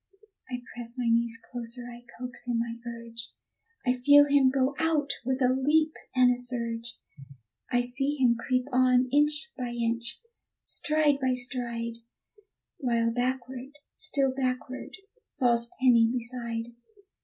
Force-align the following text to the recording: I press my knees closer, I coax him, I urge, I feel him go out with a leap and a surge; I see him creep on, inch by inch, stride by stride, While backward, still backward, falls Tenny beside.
I 0.49 0.63
press 0.73 0.95
my 0.97 1.09
knees 1.09 1.37
closer, 1.51 1.83
I 1.87 2.03
coax 2.19 2.47
him, 2.47 2.59
I 2.63 2.79
urge, 2.89 3.33
I 3.85 3.93
feel 3.93 4.25
him 4.25 4.49
go 4.49 4.73
out 4.79 5.11
with 5.23 5.39
a 5.43 5.53
leap 5.53 5.93
and 6.15 6.33
a 6.33 6.39
surge; 6.39 6.97
I 7.71 7.81
see 7.81 8.15
him 8.15 8.35
creep 8.35 8.65
on, 8.71 9.09
inch 9.13 9.51
by 9.55 9.67
inch, 9.69 10.19
stride 10.63 11.19
by 11.19 11.33
stride, 11.33 11.97
While 12.79 13.11
backward, 13.11 13.77
still 13.93 14.33
backward, 14.33 14.97
falls 15.37 15.69
Tenny 15.79 16.09
beside. 16.11 16.73